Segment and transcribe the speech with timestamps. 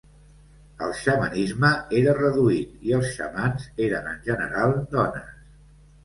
[0.83, 1.69] El xamanisme
[1.99, 5.29] era reduït i els xamans eren en general dones.